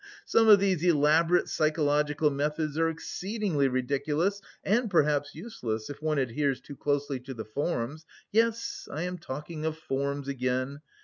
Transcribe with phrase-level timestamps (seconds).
[0.25, 6.59] Some of these elaborate psychological methods are exceedingly ridiculous and perhaps useless, if one adheres
[6.59, 8.07] too closely to the forms.
[8.31, 8.87] Yes...
[8.91, 10.81] I am talking of forms again.